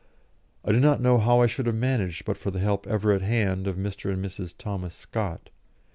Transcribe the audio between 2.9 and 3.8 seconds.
at hand, of